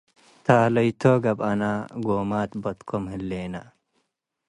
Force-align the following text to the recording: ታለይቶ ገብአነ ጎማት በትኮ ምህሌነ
ታለይቶ 0.45 1.03
ገብአነ 1.23 1.61
ጎማት 2.05 2.51
በትኮ 2.63 2.89
ምህሌነ 3.03 3.55